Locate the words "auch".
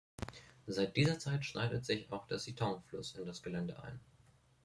2.11-2.25